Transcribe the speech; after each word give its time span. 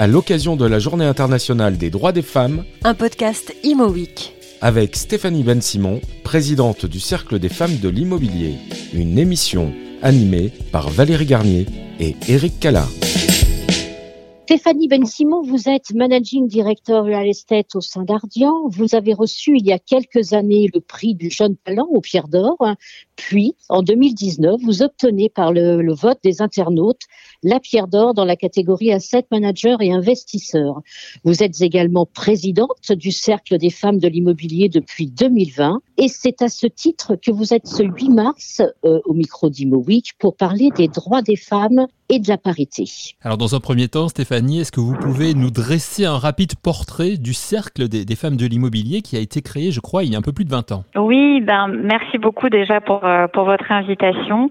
à 0.00 0.06
l'occasion 0.06 0.56
de 0.56 0.64
la 0.64 0.78
Journée 0.78 1.04
internationale 1.04 1.76
des 1.76 1.90
droits 1.90 2.12
des 2.12 2.22
femmes, 2.22 2.64
un 2.84 2.94
podcast 2.94 3.54
Imo 3.62 3.86
Week 3.90 4.34
avec 4.62 4.96
Stéphanie 4.96 5.42
Ben 5.42 5.60
Simon, 5.60 6.00
présidente 6.24 6.86
du 6.86 7.00
Cercle 7.00 7.38
des 7.38 7.50
femmes 7.50 7.76
de 7.76 7.90
l'immobilier, 7.90 8.54
une 8.94 9.18
émission 9.18 9.74
animée 10.00 10.52
par 10.72 10.88
Valérie 10.88 11.26
Garnier 11.26 11.66
et 11.98 12.16
Éric 12.28 12.58
Cala. 12.60 12.86
Stéphanie 14.50 14.88
Ben-Simon, 14.88 15.42
vous 15.42 15.68
êtes 15.68 15.94
Managing 15.94 16.48
Director 16.48 17.04
Real 17.04 17.28
Estate 17.28 17.76
au 17.76 17.80
sein 17.80 18.02
d'Ardian. 18.02 18.68
Vous 18.68 18.96
avez 18.96 19.14
reçu 19.14 19.56
il 19.56 19.64
y 19.64 19.72
a 19.72 19.78
quelques 19.78 20.32
années 20.32 20.68
le 20.74 20.80
prix 20.80 21.14
du 21.14 21.30
jeune 21.30 21.56
talent 21.56 21.86
au 21.88 22.00
Pierre 22.00 22.26
d'Or. 22.26 22.56
Puis, 23.14 23.54
en 23.68 23.84
2019, 23.84 24.60
vous 24.60 24.82
obtenez 24.82 25.28
par 25.28 25.52
le, 25.52 25.82
le 25.82 25.94
vote 25.94 26.18
des 26.24 26.42
internautes 26.42 27.02
la 27.42 27.60
Pierre 27.60 27.88
d'Or 27.88 28.14
dans 28.14 28.24
la 28.24 28.36
catégorie 28.36 28.92
Asset 28.92 29.26
Manager 29.30 29.80
et 29.80 29.92
Investisseur. 29.92 30.80
Vous 31.24 31.42
êtes 31.42 31.60
également 31.60 32.06
présidente 32.06 32.92
du 32.92 33.12
Cercle 33.12 33.58
des 33.58 33.70
femmes 33.70 33.98
de 33.98 34.08
l'immobilier 34.08 34.68
depuis 34.68 35.06
2020. 35.06 35.80
Et 35.98 36.08
c'est 36.08 36.42
à 36.42 36.48
ce 36.48 36.66
titre 36.66 37.16
que 37.16 37.30
vous 37.30 37.54
êtes 37.54 37.66
ce 37.66 37.82
8 37.82 38.08
mars 38.10 38.62
euh, 38.84 39.00
au 39.04 39.14
micro 39.14 39.50
d'Imo 39.50 39.82
Week 39.86 40.12
pour 40.18 40.36
parler 40.36 40.70
des 40.76 40.88
droits 40.88 41.22
des 41.22 41.36
femmes 41.36 41.86
et 42.10 42.18
de 42.18 42.28
la 42.28 42.38
parité. 42.38 42.84
Alors 43.22 43.38
dans 43.38 43.54
un 43.54 43.60
premier 43.60 43.88
temps, 43.88 44.08
Stéphanie, 44.08 44.60
est-ce 44.60 44.72
que 44.72 44.80
vous 44.80 44.96
pouvez 44.96 45.32
nous 45.34 45.50
dresser 45.50 46.04
un 46.04 46.18
rapide 46.18 46.56
portrait 46.56 47.16
du 47.16 47.32
cercle 47.32 47.88
des, 47.88 48.04
des 48.04 48.16
femmes 48.16 48.36
de 48.36 48.46
l'immobilier 48.46 49.00
qui 49.00 49.16
a 49.16 49.20
été 49.20 49.42
créé, 49.42 49.70
je 49.70 49.80
crois, 49.80 50.02
il 50.02 50.12
y 50.12 50.16
a 50.16 50.18
un 50.18 50.22
peu 50.22 50.32
plus 50.32 50.44
de 50.44 50.50
20 50.50 50.72
ans? 50.72 50.84
Oui, 50.96 51.40
ben 51.40 51.68
merci 51.68 52.18
beaucoup 52.18 52.48
déjà 52.48 52.80
pour, 52.80 53.04
euh, 53.04 53.28
pour 53.28 53.44
votre 53.44 53.70
invitation. 53.70 54.50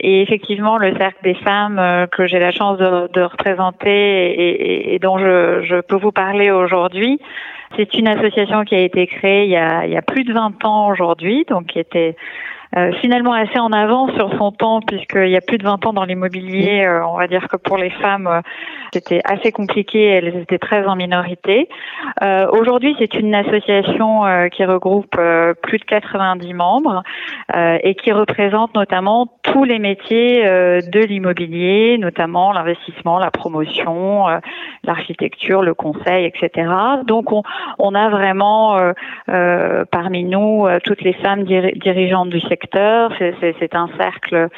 Et 0.00 0.22
effectivement, 0.22 0.78
le 0.78 0.96
cercle 0.96 1.18
des 1.24 1.34
femmes 1.34 1.78
euh, 1.78 2.06
que 2.22 2.28
j'ai 2.28 2.38
la 2.38 2.52
chance 2.52 2.78
de, 2.78 3.08
de 3.12 3.22
représenter 3.22 3.90
et, 3.90 4.50
et, 4.50 4.94
et, 4.94 4.98
dont 4.98 5.18
je, 5.18 5.62
je 5.64 5.80
peux 5.80 5.96
vous 5.96 6.12
parler 6.12 6.50
aujourd'hui, 6.50 7.18
c'est 7.76 7.94
une 7.94 8.06
association 8.06 8.64
qui 8.64 8.74
a 8.74 8.80
été 8.80 9.06
créée 9.06 9.44
il 9.44 9.50
y 9.50 9.56
a, 9.56 9.86
il 9.86 9.92
y 9.92 9.96
a 9.96 10.02
plus 10.02 10.24
de 10.24 10.32
20 10.32 10.64
ans 10.64 10.88
aujourd'hui, 10.88 11.44
donc 11.48 11.66
qui 11.66 11.78
était 11.78 12.16
euh, 12.76 12.90
finalement 13.02 13.34
assez 13.34 13.58
en 13.58 13.70
avance 13.70 14.12
sur 14.14 14.34
son 14.38 14.50
temps 14.50 14.80
puisqu'il 14.80 15.28
y 15.28 15.36
a 15.36 15.42
plus 15.42 15.58
de 15.58 15.64
20 15.64 15.84
ans 15.84 15.92
dans 15.92 16.04
l'immobilier, 16.04 16.84
euh, 16.86 17.06
on 17.06 17.18
va 17.18 17.26
dire 17.26 17.46
que 17.48 17.56
pour 17.56 17.76
les 17.76 17.90
femmes 17.90 18.26
euh, 18.26 18.40
c'était 18.94 19.20
assez 19.24 19.52
compliqué, 19.52 20.02
elles 20.04 20.36
étaient 20.36 20.58
très 20.58 20.86
en 20.86 20.96
minorité. 20.96 21.68
Euh, 22.22 22.46
Aujourd'hui 22.52 22.96
c'est 22.98 23.14
une 23.14 23.34
association 23.34 24.24
euh, 24.24 24.48
qui 24.48 24.64
regroupe 24.64 25.18
plus 25.62 25.78
de 25.78 25.84
90 25.84 26.54
membres 26.54 27.02
et 27.54 27.94
qui 27.94 28.12
représente 28.12 28.74
notamment 28.74 29.28
tous 29.42 29.64
les 29.64 29.78
métiers 29.78 30.44
de 30.44 31.00
l'immobilier, 31.00 31.98
notamment 31.98 32.52
l'investissement, 32.52 33.18
la 33.18 33.30
promotion, 33.30 34.26
l'architecture, 34.84 35.62
le 35.62 35.74
conseil, 35.74 36.26
etc. 36.26 36.70
Donc 37.06 37.32
on, 37.32 37.42
on 37.78 37.94
a 37.94 38.08
vraiment 38.08 38.78
parmi 39.26 40.24
nous 40.24 40.66
toutes 40.84 41.02
les 41.02 41.12
femmes 41.14 41.44
dirigeantes 41.44 42.30
du 42.30 42.40
secteur 42.40 42.61
c'est 42.70 43.74
un 43.74 43.88
cercle 43.98 44.48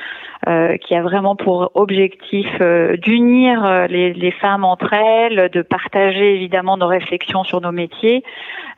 euh, 0.46 0.76
qui 0.76 0.94
a 0.94 1.00
vraiment 1.00 1.36
pour 1.36 1.70
objectif 1.74 2.46
euh, 2.60 2.98
d'unir 2.98 3.64
euh, 3.64 3.86
les, 3.86 4.12
les, 4.12 4.30
femmes 4.30 4.64
entre 4.64 4.92
elles, 4.92 5.48
de 5.50 5.62
partager 5.62 6.34
évidemment 6.34 6.76
nos 6.76 6.86
réflexions 6.86 7.44
sur 7.44 7.62
nos 7.62 7.72
métiers, 7.72 8.22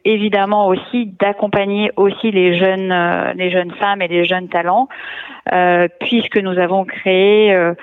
évidemment 0.04 0.68
aussi 0.68 1.06
d'accompagner 1.18 1.90
aussi 1.96 2.30
les 2.30 2.56
jeunes, 2.56 2.94
les 3.34 3.50
jeunes 3.50 3.72
femmes 3.72 4.00
et 4.00 4.06
les 4.06 4.24
jeunes 4.24 4.48
talents, 4.48 4.88
euh, 5.52 5.88
puisque 6.00 6.38
nous 6.38 6.58
avons 6.58 6.84
créé 6.84 7.52
euh, 7.52 7.74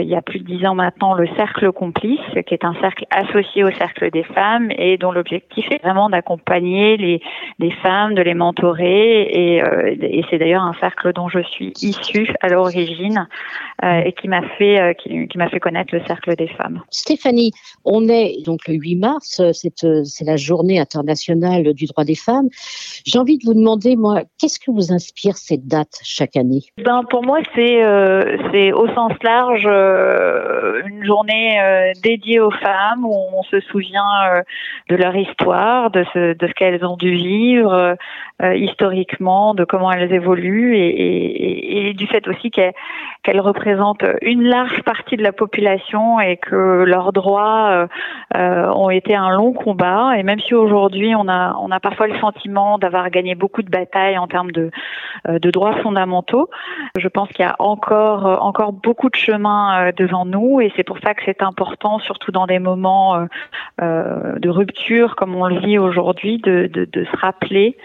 il 0.00 0.08
y 0.08 0.14
a 0.14 0.22
plus 0.22 0.40
de 0.40 0.44
dix 0.44 0.66
ans 0.66 0.74
maintenant 0.74 1.14
le 1.14 1.26
cercle 1.36 1.72
complice, 1.72 2.20
qui 2.46 2.54
est 2.54 2.64
un 2.64 2.74
cercle 2.80 3.04
associé 3.10 3.64
au 3.64 3.70
cercle 3.72 4.10
des 4.10 4.22
femmes 4.22 4.70
et 4.70 4.96
dont 4.98 5.12
l'objectif 5.12 5.66
est 5.70 5.82
vraiment 5.82 6.10
d'accompagner 6.10 6.96
les, 6.96 7.20
les 7.58 7.70
femmes, 7.70 8.14
de 8.14 8.22
les 8.22 8.34
mentorer 8.34 9.22
et, 9.22 9.62
et 10.00 10.24
c'est 10.30 10.38
d'ailleurs 10.38 10.62
un 10.62 10.74
cercle 10.80 11.12
dont 11.12 11.28
je 11.28 11.42
suis 11.42 11.72
issue 11.82 12.32
à 12.40 12.48
l'origine 12.48 13.28
et 13.82 14.12
qui 14.12 14.28
m'a 14.28 14.42
fait 14.58 14.96
qui, 15.00 15.26
qui 15.28 15.38
m'a 15.38 15.48
fait 15.48 15.60
connaître 15.60 15.94
le 15.94 16.02
cercle 16.06 16.36
des 16.36 16.48
femmes. 16.48 16.82
Stéphanie, 16.90 17.52
on 17.84 18.08
est 18.08 18.44
donc 18.44 18.66
le 18.68 18.74
8 18.74 18.96
mars, 18.96 19.42
c'est 19.52 20.24
la 20.24 20.36
journée 20.36 20.78
internationale 20.78 21.72
du 21.72 21.86
droit 21.86 22.04
des 22.04 22.14
femmes. 22.14 22.48
J'ai 23.04 23.18
envie 23.18 23.38
de 23.38 23.44
vous 23.44 23.54
demander, 23.54 23.96
moi, 23.96 24.22
qu'est-ce 24.38 24.58
que 24.58 24.70
vous 24.70 24.92
inspire 24.92 25.36
cette 25.36 25.66
date 25.66 25.98
chaque 26.02 26.36
année? 26.36 26.62
Ben, 26.84 26.91
Pour 27.10 27.24
moi, 27.24 27.38
c'est 27.54 27.82
euh, 27.84 28.36
c'est 28.50 28.72
au 28.72 28.86
sens 28.88 29.12
large 29.22 29.66
euh, 29.66 30.82
une 30.86 31.04
journée 31.04 31.60
euh, 31.60 31.92
dédiée 32.02 32.40
aux 32.40 32.50
femmes 32.50 33.04
où 33.04 33.14
on 33.34 33.42
se 33.44 33.60
souvient 33.60 34.02
euh, 34.30 34.42
de 34.88 34.96
leur 34.96 35.14
histoire, 35.16 35.90
de 35.90 36.04
ce, 36.12 36.34
de 36.34 36.46
ce 36.46 36.52
qu'elles 36.52 36.84
ont 36.84 36.96
dû 36.96 37.14
vivre 37.14 37.96
euh, 38.42 38.54
historiquement, 38.54 39.54
de 39.54 39.64
comment 39.64 39.90
elles 39.92 40.12
évoluent 40.12 40.76
et, 40.76 40.88
et, 40.88 41.88
et 41.88 41.94
du 41.94 42.06
fait 42.06 42.26
aussi 42.28 42.50
qu'elles 42.50 42.74
qu'elles 43.22 43.40
représentent 43.40 44.04
une 44.20 44.42
large 44.42 44.82
partie 44.82 45.16
de 45.16 45.22
la 45.22 45.32
population 45.32 46.18
et 46.20 46.36
que 46.36 46.84
leurs 46.84 47.12
droits 47.12 47.86
ont 48.34 48.90
été 48.90 49.14
un 49.14 49.30
long 49.30 49.52
combat. 49.52 50.12
Et 50.16 50.24
même 50.24 50.40
si 50.40 50.54
aujourd'hui 50.54 51.14
on 51.14 51.28
a 51.28 51.54
on 51.60 51.70
a 51.70 51.78
parfois 51.78 52.08
le 52.08 52.18
sentiment 52.18 52.78
d'avoir 52.78 53.10
gagné 53.10 53.34
beaucoup 53.36 53.62
de 53.62 53.70
batailles 53.70 54.18
en 54.18 54.26
termes 54.26 54.50
de, 54.50 54.70
euh, 55.28 55.38
de 55.38 55.50
droits 55.50 55.74
fondamentaux. 55.82 56.48
Je 56.96 57.08
pense 57.08 57.28
qu'il 57.30 57.44
y 57.44 57.48
a 57.48 57.56
encore, 57.58 58.26
euh, 58.26 58.36
encore 58.36 58.72
beaucoup 58.72 59.08
de 59.08 59.16
chemin 59.16 59.88
euh, 59.88 59.92
devant 59.96 60.24
nous 60.24 60.60
et 60.60 60.72
c'est 60.76 60.84
pour 60.84 60.98
ça 60.98 61.14
que 61.14 61.22
c'est 61.24 61.42
important, 61.42 61.98
surtout 61.98 62.32
dans 62.32 62.46
des 62.46 62.58
moments 62.58 63.26
de 63.80 64.48
rupture 64.48 65.16
comme 65.16 65.34
on 65.34 65.46
le 65.46 65.58
vit 65.58 65.78
aujourd'hui, 65.78 66.38
de, 66.38 66.66
de, 66.72 67.04
se 67.04 67.16
rappeler 67.16 67.76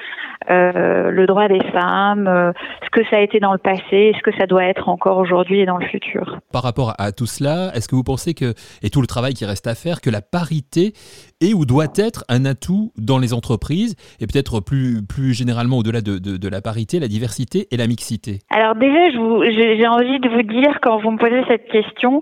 euh, 0.50 1.12
le 1.12 1.26
droit 1.26 1.48
des 1.48 1.62
femmes, 1.72 2.28
euh, 2.28 2.52
ce 2.84 2.90
que 2.90 3.06
ça 3.10 3.18
a 3.18 3.20
été 3.20 3.40
dans 3.40 3.52
le 3.52 3.58
passé, 3.58 4.14
ce 4.18 4.22
que 4.22 4.36
ça 4.38 4.46
doit 4.46 4.64
être 4.64 4.88
encore 4.88 5.18
aujourd'hui 5.18 5.60
et 5.60 5.66
dans 5.66 5.78
le 5.78 5.86
futur. 5.88 6.38
Par 6.54 6.64
rapport 6.64 6.94
à 6.98 7.12
tout 7.12 7.26
cela, 7.26 7.72
est-ce 7.76 7.88
que 7.88 7.96
vous 7.96 8.04
pensez 8.04 8.34
que, 8.34 8.54
et 8.82 8.90
tout 8.90 9.02
le 9.02 9.08
travail 9.08 9.34
qui 9.34 9.46
reste 9.46 9.68
à 9.68 9.76
faire, 9.76 10.00
que 10.00 10.10
la 10.10 10.22
parité 10.22 10.94
est 11.42 11.54
ou 11.54 11.66
doit 11.66 11.92
être 11.98 12.24
un 12.30 12.46
atout 12.46 12.92
dans 12.98 13.20
les 13.20 13.34
entreprises 13.34 13.96
et 14.22 14.28
peut-être 14.28 14.62
plus, 14.62 15.06
plus 15.06 15.34
généralement 15.34 15.80
au-delà 15.80 16.02
de, 16.02 16.18
de, 16.18 16.38
de, 16.38 16.50
la 16.50 16.62
parité, 16.62 17.00
la 17.00 17.08
diversité 17.08 17.68
et 17.72 17.78
la 17.78 17.88
mixité? 17.88 18.40
Alors 18.50 18.76
déjà, 18.76 19.10
j'ai 19.12 19.88
envie 19.88 20.20
de 20.20 20.30
vous 20.30 20.44
dire, 20.44 20.80
quand 20.82 20.98
vous 21.00 21.12
me 21.12 21.18
posez 21.18 21.44
cette 21.48 21.68
question, 21.68 22.22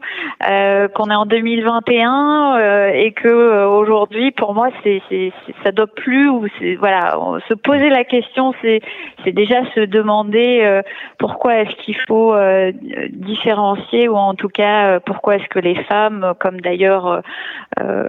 euh, 0.50 0.88
qu'on 0.88 1.09
est 1.12 1.16
en 1.16 1.25
2021 1.25 2.58
euh, 2.58 2.90
et 2.94 3.12
que 3.12 3.66
aujourd'hui, 3.66 4.31
pour 4.31 4.53
moi, 4.53 4.69
c'est 4.84 5.02
ça 5.64 5.72
doit 5.72 5.88
plus 5.88 6.28
ou 6.28 6.47
voilà, 6.80 7.18
se 7.47 7.53
poser 7.53 7.90
la 7.90 8.03
question, 8.03 8.15
c'est 8.64 9.31
déjà 9.31 9.64
se 9.74 9.81
demander 9.81 10.62
euh, 10.64 10.81
pourquoi 11.18 11.62
est-ce 11.62 11.76
qu'il 11.78 11.98
faut 12.08 12.34
euh, 12.34 12.72
différencier 13.12 14.08
ou 14.08 14.16
en 14.16 14.34
tout 14.36 14.50
cas 14.50 14.88
euh, 14.88 15.00
pourquoi 15.00 15.36
est-ce 15.36 15.48
que 15.50 15.59
les 15.59 15.76
femmes, 15.84 16.34
comme 16.40 16.62
d'ailleurs 16.62 17.22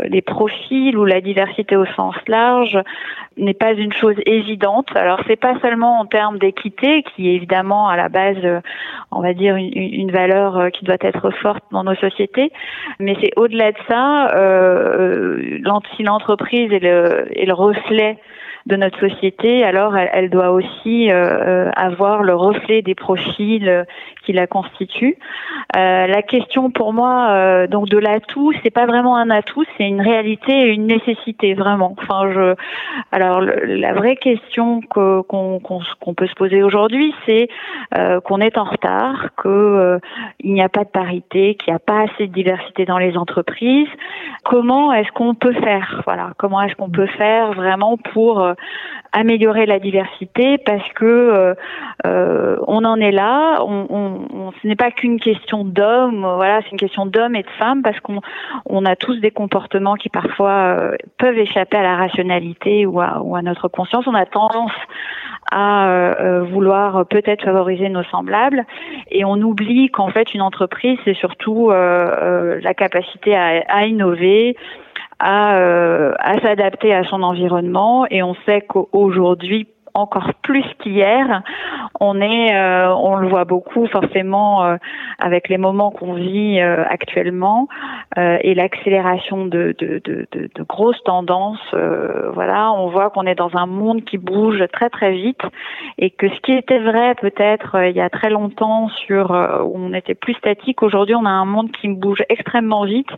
les 0.05 0.22
profils 0.22 0.97
ou 0.97 1.05
la 1.05 1.21
diversité 1.21 1.77
au 1.77 1.87
sens 1.87 2.15
large, 2.28 2.78
n'est 3.37 3.55
pas 3.55 3.72
une 3.72 3.93
chose 3.93 4.15
évidente. 4.25 4.89
Alors 4.94 5.21
c'est 5.27 5.37
pas 5.37 5.59
seulement 5.61 6.00
en 6.00 6.06
termes 6.06 6.38
d'équité, 6.38 7.03
qui 7.03 7.28
est 7.28 7.34
évidemment 7.34 7.88
à 7.88 7.97
la 7.97 8.09
base, 8.09 8.37
on 9.11 9.21
va 9.21 9.34
dire 9.34 9.56
une, 9.56 10.11
valeur 10.11 10.71
qui 10.71 10.84
doit 10.84 10.97
être 11.00 11.31
forte 11.31 11.65
dans 11.73 11.83
nos 11.83 11.97
sociétés, 11.97 12.53
mais 13.00 13.17
c'est 13.21 13.33
au-delà 13.37 13.73
de 13.73 13.78
ça. 13.88 14.31
Si 15.97 16.03
l'entreprise 16.03 16.73
est 16.73 16.83
le, 16.83 17.27
est 17.34 17.47
le 17.47 17.55
reflet 17.55 18.19
de 18.66 18.77
notre 18.77 18.99
société, 18.99 19.65
alors 19.65 19.97
elle, 19.97 20.10
elle 20.12 20.31
doit 20.31 20.50
aussi 20.50 21.10
euh, 21.10 21.71
avoir 21.77 22.22
le 22.22 22.34
reflet 22.34 22.82
des 22.82 22.94
profils 22.94 23.87
qui 24.25 24.32
la 24.32 24.47
constituent. 24.47 25.16
Euh, 25.77 26.06
la 26.06 26.22
question 26.22 26.71
pour 26.71 26.93
moi, 26.93 27.28
euh, 27.31 27.66
donc 27.66 27.88
de 27.88 27.99
l'atout, 27.99 28.53
c'est 28.62 28.71
pas 28.71 28.87
vraiment 28.87 29.16
un 29.16 29.31
atout, 29.31 29.65
c'est 29.76 29.87
une 29.87 30.00
réalité 30.00 30.53
et 30.53 30.73
une 30.73 30.87
nécessité 30.87 31.55
vraiment. 31.55 31.94
Enfin, 31.99 32.32
je, 32.32 32.55
alors 33.12 33.41
le, 33.41 33.64
la 33.64 33.93
vraie 33.93 34.17
question 34.17 34.81
qu'on 34.88 35.23
qu 35.23 35.75
qu 36.00 36.14
peut 36.14 36.26
se 36.26 36.35
poser 36.35 36.62
aujourd'hui, 36.62 37.14
c'est 37.25 37.49
euh, 37.96 38.20
qu'on 38.20 38.41
est 38.41 38.58
en 38.58 38.64
retard, 38.64 39.29
que 39.37 39.49
euh, 39.49 39.99
il 40.41 40.52
n'y 40.52 40.62
a 40.62 40.69
pas 40.69 40.85
de 40.85 40.91
parité, 40.91 41.55
qu'il 41.55 41.73
n'y 41.73 41.76
a 41.76 41.79
pas 41.79 42.02
assez 42.02 42.26
de 42.26 42.32
diversité 42.32 42.85
dans 42.85 42.99
les 42.99 43.17
entreprises. 43.17 43.88
Comment 44.44 44.93
est-ce 44.93 45.12
qu'on 45.12 45.35
peut 45.35 45.55
faire? 45.55 46.02
Voilà, 46.05 46.32
comment 46.37 46.61
est-ce 46.62 46.75
qu'on 46.75 46.91
peut 46.91 47.06
faire 47.06 47.52
vraiment 47.52 47.96
pour 48.12 48.41
euh, 48.41 48.55
améliorer 49.12 49.67
la 49.67 49.79
diversité 49.79 50.58
Parce 50.58 50.88
que 50.94 51.55
euh, 52.06 52.56
on 52.67 52.85
en 52.85 53.00
est 53.00 53.12
là. 53.12 53.58
Ce 53.61 54.67
n'est 54.67 54.76
pas 54.76 54.91
qu'une 54.91 55.19
question 55.19 55.64
d'hommes. 55.64 56.26
Voilà, 56.37 56.61
c'est 56.62 56.70
une 56.73 56.79
question 56.79 57.06
d'hommes 57.06 57.37
et 57.37 57.43
de 57.43 57.50
femmes 57.58 57.82
parce 57.82 57.99
qu'on 58.00 58.20
on 58.67 58.85
a 58.85 58.97
tous 58.97 59.17
des 59.20 59.31
comportements 59.31 59.94
qui 59.94 60.08
parfois 60.08 60.93
peuvent 61.19 61.38
échapper 61.38 61.76
à 61.76 61.82
la 61.82 61.97
rationalité 61.97 62.87
ou 62.87 63.00
à, 63.00 63.43
notre 63.43 63.69
conscience. 63.69 64.06
On 64.06 64.14
a 64.14 64.26
tendance 64.26 64.73
à 65.50 65.88
euh, 65.88 66.43
vouloir 66.43 67.06
peut-être 67.06 67.44
favoriser 67.44 67.88
nos 67.88 68.03
semblables 68.05 68.64
et 69.11 69.25
on 69.25 69.37
oublie 69.37 69.91
qu'en 69.91 70.08
fait 70.08 70.35
une 70.35 70.43
entreprise 70.43 70.99
c'est 71.05 71.14
surtout 71.14 71.70
euh, 71.70 72.58
la 72.62 72.75
capacité 72.75 73.37
à 73.37 73.87
innover 73.87 74.56
à, 75.19 75.57
à 76.19 76.41
s'adapter 76.41 76.95
à 76.95 77.05
son 77.05 77.23
environnement. 77.23 78.07
Et 78.11 78.23
on 78.23 78.35
sait 78.47 78.63
qu'aujourd'hui 78.63 79.69
encore 79.96 80.31
plus 80.43 80.64
qu'hier. 80.78 81.43
On 82.00 82.20
est, 82.20 82.54
euh, 82.54 82.94
on 82.94 83.16
le 83.16 83.28
voit 83.28 83.44
beaucoup 83.44 83.87
forcément 83.87 84.64
euh, 84.64 84.76
avec 85.19 85.48
les 85.48 85.56
moments 85.56 85.90
qu'on 85.90 86.14
vit 86.14 86.60
euh, 86.60 86.84
actuellement 86.88 87.69
et 88.16 88.54
l'accélération 88.54 89.44
de, 89.44 89.75
de, 89.78 90.00
de, 90.04 90.62
grosses 90.62 91.02
tendances. 91.04 91.75
voilà, 92.32 92.72
on 92.72 92.88
voit 92.88 93.10
qu'on 93.10 93.26
est 93.26 93.34
dans 93.34 93.54
un 93.56 93.66
monde 93.66 94.04
qui 94.04 94.16
bouge 94.16 94.64
très 94.72 94.88
très 94.88 95.12
vite 95.12 95.43
et 95.98 96.10
que 96.10 96.28
ce 96.28 96.40
qui 96.40 96.52
était 96.52 96.78
vrai 96.78 97.14
peut-être 97.20 97.76
il 97.88 97.94
y 97.94 98.00
a 98.00 98.08
très 98.08 98.31
longtemps 98.31 98.88
sur 98.88 99.31
où 99.66 99.76
on 99.76 99.93
était 99.93 100.14
plus 100.14 100.32
statique, 100.34 100.82
aujourd'hui 100.82 101.14
on 101.14 101.26
a 101.26 101.31
un 101.31 101.44
monde 101.44 101.70
qui 101.72 101.88
bouge 101.88 102.22
extrêmement 102.31 102.84
vite 102.84 103.10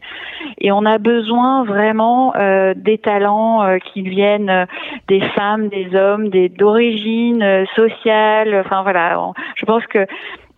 et 0.59 0.73
on 0.73 0.85
a 0.85 0.99
besoin 0.99 1.63
vraiment 1.63 2.33
des 2.75 2.99
talents 2.99 3.79
qui 3.93 4.03
viennent 4.03 4.67
des 5.07 5.21
femmes, 5.21 5.69
des 5.69 5.95
hommes, 5.95 6.29
des 6.29 6.49
d'origine 6.69 7.43
euh, 7.43 7.65
sociale. 7.75 8.63
Enfin 8.65 8.83
voilà, 8.83 9.19
je 9.55 9.65
pense 9.65 9.87
que 9.87 10.07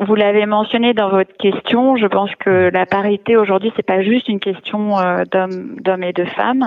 vous 0.01 0.15
l'avez 0.15 0.47
mentionné 0.47 0.93
dans 0.93 1.09
votre 1.09 1.37
question. 1.37 1.97
Je 1.97 2.07
pense 2.07 2.35
que 2.37 2.71
la 2.73 2.87
parité 2.87 3.37
aujourd'hui, 3.37 3.73
c'est 3.77 3.87
pas 3.87 4.03
juste 4.03 4.29
une 4.29 4.41
question 4.41 4.99
euh, 4.99 5.25
d'hommes, 5.31 6.03
et 6.03 6.13
de 6.13 6.25
femmes. 6.25 6.67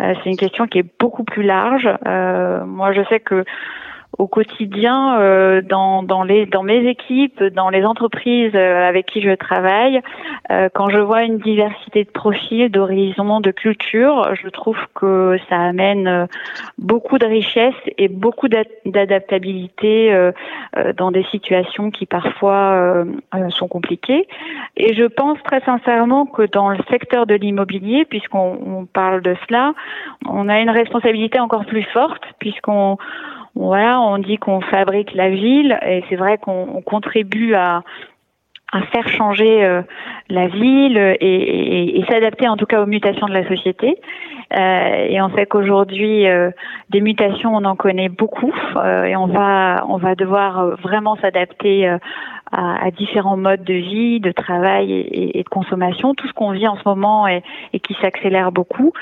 Euh, 0.00 0.14
c'est 0.22 0.30
une 0.30 0.36
question 0.36 0.66
qui 0.66 0.78
est 0.78 0.86
beaucoup 0.98 1.24
plus 1.24 1.42
large. 1.42 1.88
moi, 2.04 2.92
je 2.92 3.02
sais 3.08 3.20
que 3.20 3.44
au 4.18 4.26
quotidien 4.26 5.18
euh, 5.18 5.62
dans, 5.62 6.02
dans, 6.02 6.22
les, 6.22 6.46
dans 6.46 6.62
mes 6.62 6.86
équipes, 6.88 7.42
dans 7.42 7.70
les 7.70 7.84
entreprises 7.84 8.52
euh, 8.54 8.88
avec 8.88 9.06
qui 9.06 9.22
je 9.22 9.34
travaille. 9.34 10.00
Euh, 10.50 10.68
quand 10.72 10.90
je 10.90 10.98
vois 10.98 11.22
une 11.22 11.38
diversité 11.38 12.04
de 12.04 12.10
profils, 12.10 12.70
d'horizons, 12.70 13.40
de 13.40 13.50
cultures, 13.50 14.34
je 14.34 14.48
trouve 14.48 14.76
que 14.94 15.38
ça 15.48 15.56
amène 15.58 16.28
beaucoup 16.78 17.18
de 17.18 17.26
richesse 17.26 17.74
et 17.98 18.08
beaucoup 18.08 18.48
d'adaptabilité 18.48 20.30
dans 20.96 21.10
des 21.10 21.24
situations 21.24 21.90
qui 21.90 22.06
parfois 22.06 23.04
sont 23.50 23.68
compliquées. 23.68 24.26
Et 24.76 24.94
je 24.94 25.04
pense 25.04 25.38
très 25.44 25.60
sincèrement 25.60 26.26
que 26.26 26.42
dans 26.42 26.70
le 26.70 26.78
secteur 26.90 27.26
de 27.26 27.34
l'immobilier, 27.34 28.04
puisqu'on 28.04 28.86
parle 28.92 29.22
de 29.22 29.34
cela, 29.46 29.74
on 30.28 30.48
a 30.48 30.60
une 30.60 30.70
responsabilité 30.70 31.40
encore 31.40 31.64
plus 31.66 31.84
forte 31.92 32.22
puisqu'on 32.38 32.98
voilà, 33.54 34.00
on 34.00 34.18
dit 34.18 34.38
qu'on 34.38 34.60
fabrique 34.60 35.12
la 35.14 35.30
ville 35.30 35.78
et 35.86 36.02
c'est 36.08 36.16
vrai 36.16 36.38
qu'on 36.38 36.80
contribue 36.82 37.54
à, 37.54 37.82
faire 38.90 39.06
changer 39.08 39.62
euh, 39.64 39.82
la 40.30 40.48
ville 40.48 40.96
et, 41.20 42.02
s'adapter 42.08 42.48
en 42.48 42.56
tout 42.56 42.64
cas 42.64 42.82
aux 42.82 42.86
mutations 42.86 43.26
de 43.26 43.34
la 43.34 43.46
société. 43.46 43.98
Euh, 44.54 45.06
et 45.08 45.20
on 45.20 45.30
sait 45.36 45.46
qu'aujourd'hui, 45.46 46.26
euh, 46.26 46.50
des 46.90 47.00
mutations, 47.00 47.54
on 47.54 47.64
en 47.64 47.76
connaît 47.76 48.08
beaucoup 48.08 48.52
et 49.06 49.16
on 49.16 49.26
va, 49.26 49.84
on 49.88 49.96
va 49.96 50.14
devoir 50.14 50.76
vraiment 50.76 51.16
s'adapter 51.16 51.96
à, 52.52 52.90
différents 52.90 53.36
modes 53.36 53.64
de 53.64 53.74
vie, 53.74 54.20
de 54.20 54.30
travail 54.30 54.92
et, 54.92 55.42
de 55.42 55.48
consommation, 55.48 56.14
tout 56.14 56.28
ce 56.28 56.32
qu'on 56.32 56.50
vit 56.50 56.68
en 56.68 56.76
ce 56.76 56.82
moment 56.84 57.26
et, 57.26 57.42
qui 57.82 57.94
s'accélère 58.00 58.52
beaucoup. 58.52 58.92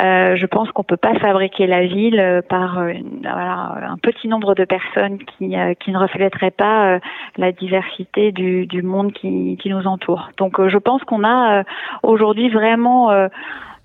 Euh, 0.00 0.36
je 0.36 0.46
pense 0.46 0.70
qu'on 0.72 0.82
peut 0.82 0.96
pas 0.96 1.14
fabriquer 1.14 1.66
la 1.66 1.86
ville 1.86 2.18
euh, 2.18 2.42
par 2.42 2.78
euh, 2.78 2.92
un 3.24 3.96
petit 4.02 4.28
nombre 4.28 4.54
de 4.54 4.64
personnes 4.64 5.18
qui, 5.18 5.54
qui 5.80 5.90
ne 5.90 5.98
reflèteraient 5.98 6.50
pas 6.50 6.98
la 7.36 7.52
diversité 7.52 8.32
du, 8.32 8.66
du 8.66 8.82
monde 8.82 9.12
qui, 9.12 9.56
qui, 9.60 9.70
nous 9.70 9.86
entoure. 9.86 10.30
Donc 10.36 10.66
je 10.66 10.78
pense 10.78 11.02
qu'on 11.04 11.24
a 11.24 11.62
aujourd'hui 12.02 12.48
vraiment 12.48 13.10
euh, 13.10 13.28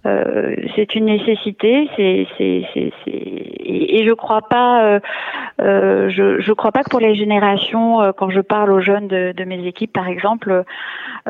c'est 0.04 0.96
une 0.96 1.06
nécessité. 1.06 1.90
C'est, 1.96 2.28
c'est, 2.38 2.68
c'est, 2.74 2.92
et, 3.08 4.06
je 4.06 4.14
crois 4.14 4.42
pas, 4.42 5.00
euh, 5.62 6.10
je, 6.10 6.42
je 6.42 6.54
crois 6.54 6.72
pas 6.72 6.84
que 6.84 6.90
pour 6.90 7.00
les 7.00 7.16
générations, 7.16 8.02
euh, 8.02 8.12
quand 8.16 8.30
je 8.30 8.42
parle 8.42 8.72
aux 8.72 8.82
jeunes 8.82 9.08
de, 9.08 9.34
de 9.36 9.44
mes 9.44 9.66
équipes, 9.66 9.94
par 9.94 10.08
exemple, 10.08 10.64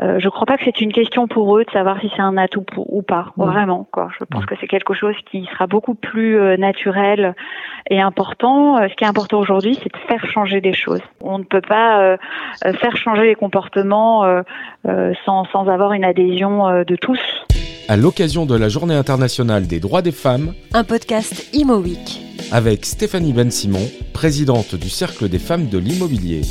euh, 0.02 0.18
je 0.18 0.28
crois 0.28 0.46
pas 0.46 0.56
que 0.56 0.64
c'est 0.64 0.80
une 0.80 0.92
question 0.92 1.28
pour 1.28 1.56
eux 1.58 1.64
de 1.64 1.70
savoir 1.70 2.00
si 2.00 2.10
c'est 2.14 2.22
un 2.22 2.36
atout 2.36 2.64
ou 2.76 3.02
pas. 3.02 3.32
Vraiment, 3.36 3.86
quoi. 3.90 4.08
Je 4.18 4.24
pense 4.24 4.46
que 4.46 4.54
c'est 4.60 4.66
quelque 4.66 4.94
chose 4.94 5.14
qui 5.30 5.46
sera 5.52 5.66
beaucoup 5.66 5.94
plus 5.94 6.38
naturel 6.58 7.34
et 7.90 8.00
important. 8.00 8.78
Ce 8.88 8.94
qui 8.94 9.04
est 9.04 9.06
important 9.06 9.38
aujourd'hui, 9.38 9.78
c'est 9.82 9.92
de 9.92 9.98
faire 10.08 10.24
changer 10.26 10.60
des 10.60 10.72
choses. 10.72 11.02
On 11.20 11.38
ne 11.38 11.44
peut 11.44 11.60
pas 11.60 12.16
faire 12.62 12.96
changer 12.96 13.24
les 13.24 13.34
comportements 13.34 14.24
sans, 15.24 15.44
sans 15.46 15.68
avoir 15.68 15.92
une 15.92 16.04
adhésion 16.04 16.84
de 16.84 16.96
tous 16.96 17.20
à 17.88 17.96
l'occasion 17.96 18.46
de 18.46 18.56
la 18.56 18.68
Journée 18.68 18.94
internationale 18.94 19.66
des 19.66 19.80
droits 19.80 20.02
des 20.02 20.12
femmes, 20.12 20.54
un 20.72 20.84
podcast 20.84 21.48
Imo 21.52 21.78
Week 21.78 22.20
avec 22.52 22.84
Stéphanie 22.84 23.32
Ben 23.32 23.50
Simon, 23.50 23.86
présidente 24.12 24.74
du 24.74 24.88
Cercle 24.88 25.28
des 25.28 25.38
femmes 25.38 25.68
de 25.68 25.78
l'immobilier. 25.78 26.42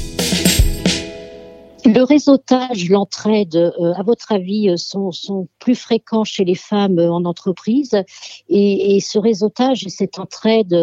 Le 1.85 2.03
réseautage, 2.03 2.89
l'entraide, 2.89 3.55
euh, 3.55 3.93
à 3.95 4.03
votre 4.03 4.31
avis, 4.31 4.69
euh, 4.69 4.77
sont, 4.77 5.11
sont, 5.11 5.47
plus 5.59 5.73
fréquents 5.75 6.23
chez 6.23 6.43
les 6.45 6.55
femmes 6.55 6.99
euh, 6.99 7.11
en 7.11 7.25
entreprise 7.25 8.03
et, 8.49 8.99
ce 9.01 9.17
réseautage 9.17 9.85
et 9.85 9.89
cette 9.89 10.19
entraide 10.19 10.75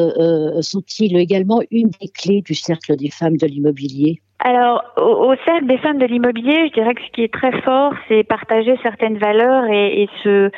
sont-ils 0.61 1.17
également 1.17 1.61
une 1.71 1.91
des 2.01 2.09
clés 2.09 2.43
du 2.43 2.55
cercle 2.55 2.97
des 2.97 3.11
femmes 3.11 3.37
de 3.37 3.47
l'immobilier? 3.47 4.21
Alors, 4.41 4.83
au, 4.97 5.35
cercle 5.45 5.67
des 5.67 5.79
femmes 5.79 5.99
de 5.99 6.07
l'immobilier, 6.07 6.69
je 6.69 6.73
dirais 6.73 6.95
que 6.95 7.03
ce 7.03 7.13
qui 7.13 7.23
est 7.23 7.33
très 7.33 7.53
fort, 7.63 7.93
c'est 8.09 8.25
partager 8.25 8.77
certaines 8.83 9.19
valeurs 9.19 9.67
et, 9.67 10.03
et 10.03 10.09
se, 10.23 10.51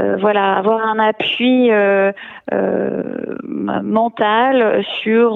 euh, 0.00 0.16
voilà, 0.16 0.56
avoir 0.56 0.84
un 0.84 0.98
appui 0.98 1.70
euh, 1.70 2.10
euh, 2.52 3.02
mental 3.44 4.84
sur 5.00 5.34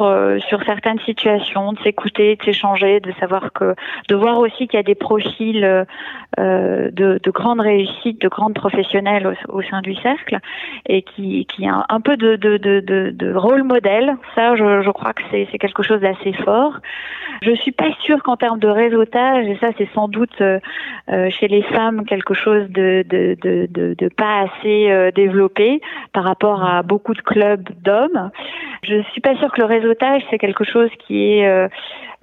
sur 0.49 0.63
certaines 0.65 0.99
situations, 1.01 1.73
de 1.73 1.79
s'écouter, 1.81 2.35
de 2.37 2.43
s'échanger, 2.43 2.99
de 2.99 3.13
savoir 3.21 3.53
que, 3.53 3.77
de 4.09 4.15
voir 4.17 4.39
aussi 4.39 4.67
qu'il 4.67 4.75
y 4.75 4.81
a 4.81 4.83
des 4.83 4.97
profils 4.97 5.87
de, 6.37 6.91
de 6.93 7.31
grande 7.31 7.61
réussite, 7.61 8.21
de 8.21 8.29
grandes 8.29 8.55
professionnels 8.55 9.33
au, 9.49 9.63
sein 9.63 9.81
du 9.81 9.95
cercle 9.97 10.39
et 10.87 11.03
qui 11.03 11.47
qui 11.47 11.67
a 11.67 11.85
un 11.89 12.01
peu 12.01 12.17
de 12.17 12.37
de, 12.37 12.57
de, 12.57 12.81
de 12.81 13.35
rôle 13.35 13.63
modèle. 13.63 14.17
Ça, 14.35 14.57
je, 14.57 14.83
je 14.83 14.91
crois 14.91 15.13
que 15.13 15.23
c'est 15.31 15.47
c'est 15.53 15.59
quelque 15.59 15.83
chose 15.83 16.01
d'assez 16.01 16.33
fort. 16.45 16.79
Je 17.43 17.53
suis 17.53 17.73
pas 17.73 17.93
sûre 18.01 18.23
qu'en 18.25 18.37
termes 18.37 18.59
de 18.59 18.69
réseautage, 18.69 19.47
et 19.47 19.57
ça 19.59 19.69
c'est 19.79 19.89
sans 19.95 20.09
doute 20.09 20.43
chez 21.09 21.49
les 21.49 21.63
femmes 21.63 22.05
quelque 22.05 22.35
chose 22.35 22.69
de 22.71 23.05
de 23.09 23.37
de, 23.41 23.69
de, 23.71 23.95
de 23.97 24.09
pas 24.09 24.48
assez 24.49 24.91
euh, 24.91 25.11
développé 25.11 25.81
par 26.13 26.25
rapport 26.25 26.65
à 26.65 26.83
beaucoup 26.83 27.15
de 27.15 27.21
clubs 27.21 27.69
d'hommes. 27.83 28.31
Je 28.83 29.03
suis 29.13 29.21
pas 29.21 29.37
sûre 29.37 29.53
que 29.53 29.61
le 29.61 29.67
réseautage 29.67 30.23
c'est 30.31 30.39
quelque 30.39 30.65
chose 30.65 30.91
qui 31.07 31.23
est 31.23 31.69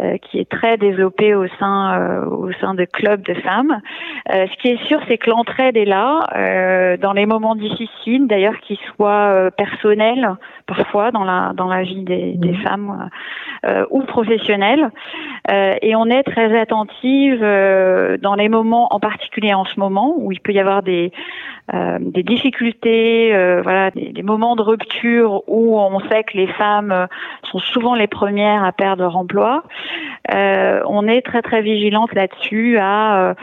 euh, 0.01 0.05
euh, 0.05 0.17
qui 0.17 0.39
est 0.39 0.49
très 0.49 0.77
développé 0.77 1.35
au 1.35 1.47
sein 1.59 2.25
au 2.25 2.51
sein 2.59 2.73
de 2.73 2.85
clubs 2.85 3.21
de 3.21 3.33
femmes. 3.33 3.81
ce 4.29 4.57
qui 4.61 4.69
est 4.69 4.83
sûr, 4.87 4.99
c'est 5.07 5.17
que 5.17 5.29
l'entraide 5.29 5.77
est 5.77 5.85
là 5.85 6.97
dans 6.97 7.13
les 7.13 7.25
moments 7.25 7.55
difficiles, 7.55 8.27
d'ailleurs, 8.27 8.59
qu'ils 8.61 8.79
soient 8.95 9.49
personnels 9.57 10.35
parfois 10.67 11.11
dans 11.11 11.23
la 11.23 11.53
dans 11.55 11.67
la 11.67 11.83
vie 11.83 12.03
des, 12.03 12.33
des 12.33 12.51
mmh. 12.51 12.63
femmes 12.63 13.09
ou 13.89 14.01
professionnelles. 14.01 14.89
et 15.49 15.95
on 15.95 16.05
est 16.05 16.23
très 16.23 16.57
attentive 16.59 17.41
dans 17.41 18.35
les 18.35 18.49
moments, 18.49 18.87
en 18.91 18.99
particulier 18.99 19.53
en 19.53 19.65
ce 19.65 19.79
moment, 19.79 20.15
où 20.17 20.31
il 20.31 20.39
peut 20.39 20.53
y 20.53 20.59
avoir 20.59 20.83
des 20.83 21.11
euh, 21.73 21.97
des 21.99 22.21
difficultés, 22.21 23.33
euh, 23.33 23.61
voilà, 23.63 23.89
des, 23.89 24.21
moments 24.21 24.55
de 24.55 24.61
rupture 24.61 25.41
où 25.47 25.79
on 25.79 25.99
sait 26.01 26.23
que 26.23 26.37
les 26.37 26.45
femmes 26.45 26.91
euh, 26.91 27.07
sont 27.49 27.57
souvent 27.57 27.95
les 27.95 28.05
premières 28.05 28.63
à 28.63 28.71
perdre 28.71 29.01
leur 29.01 29.17
emploi. 29.17 29.63
On 30.29 31.07
est 31.07 31.21
très 31.21 31.41
très 31.41 31.61
vigilante 31.61 32.13
là-dessus 32.13 32.77
à 32.79 33.35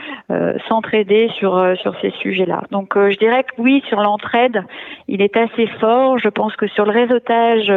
s'entraider 0.67 1.29
sur 1.37 1.77
sur 1.77 1.99
ces 2.01 2.11
sujets-là. 2.21 2.63
Donc 2.71 2.93
je 2.95 3.17
dirais 3.17 3.43
que 3.43 3.61
oui, 3.61 3.83
sur 3.87 4.01
l'entraide, 4.01 4.63
il 5.07 5.21
est 5.21 5.35
assez 5.37 5.67
fort. 5.79 6.17
Je 6.17 6.29
pense 6.29 6.55
que 6.55 6.67
sur 6.67 6.85
le 6.85 6.91
réseautage 6.91 7.71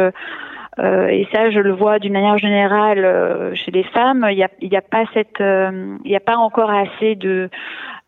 et 0.79 1.27
ça, 1.33 1.49
je 1.49 1.59
le 1.59 1.71
vois 1.71 1.99
d'une 1.99 2.13
manière 2.13 2.37
générale 2.37 3.51
chez 3.55 3.71
les 3.71 3.83
femmes. 3.83 4.25
Il 4.29 4.35
n'y 4.35 4.43
a, 4.43 4.49
y 4.61 4.75
a 4.75 4.81
pas 4.81 5.05
cette, 5.13 5.39
il 5.39 6.09
n'y 6.09 6.15
a 6.15 6.19
pas 6.21 6.37
encore 6.37 6.69
assez 6.69 7.15
de 7.15 7.49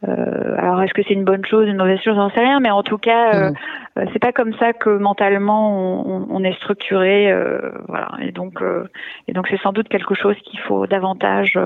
euh, 0.07 0.55
alors 0.57 0.81
est-ce 0.81 0.93
que 0.93 1.01
c'est 1.05 1.13
une 1.13 1.25
bonne 1.25 1.45
chose, 1.45 1.67
une 1.67 1.75
mauvaise 1.75 1.99
chose, 1.99 2.15
j'en 2.15 2.29
sais 2.29 2.39
rien, 2.39 2.61
mais 2.61 2.71
en 2.71 2.83
tout 2.83 2.97
cas, 2.97 3.33
euh, 3.33 3.49
mm. 3.49 3.55
euh, 3.97 4.05
c'est 4.13 4.19
pas 4.19 4.31
comme 4.31 4.53
ça 4.53 4.71
que 4.71 4.89
mentalement 4.89 6.05
on, 6.07 6.25
on 6.29 6.43
est 6.45 6.53
structuré, 6.53 7.29
euh, 7.29 7.71
voilà. 7.87 8.09
Et 8.21 8.31
donc, 8.31 8.61
euh, 8.61 8.87
et 9.27 9.33
donc 9.33 9.47
c'est 9.49 9.59
sans 9.61 9.73
doute 9.73 9.89
quelque 9.89 10.15
chose 10.15 10.37
qu'il 10.45 10.59
faut 10.61 10.87
davantage, 10.87 11.59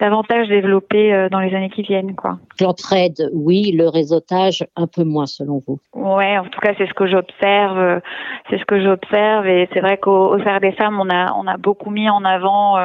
davantage 0.00 0.48
développer 0.48 1.28
dans 1.30 1.38
les 1.38 1.54
années 1.54 1.70
qui 1.70 1.82
viennent, 1.82 2.16
quoi. 2.16 2.38
L'entraide, 2.60 3.30
oui, 3.32 3.72
le 3.76 3.88
réseautage, 3.88 4.64
un 4.74 4.88
peu 4.88 5.04
moins 5.04 5.26
selon 5.26 5.62
vous. 5.66 5.78
Ouais, 5.94 6.38
en 6.38 6.46
tout 6.46 6.60
cas 6.60 6.72
c'est 6.76 6.88
ce 6.88 6.94
que 6.94 7.06
j'observe, 7.06 8.00
c'est 8.48 8.58
ce 8.58 8.64
que 8.64 8.82
j'observe, 8.82 9.46
et 9.46 9.68
c'est 9.72 9.80
vrai 9.80 9.96
qu'au 9.98 10.36
Cercle 10.42 10.60
des 10.60 10.72
femmes, 10.72 10.98
on 11.00 11.08
a, 11.08 11.32
on 11.34 11.46
a 11.46 11.56
beaucoup 11.56 11.90
mis 11.90 12.10
en 12.10 12.24
avant 12.24 12.78